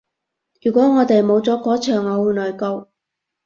[0.63, 2.87] 如果我哋冇咗個場我會內疚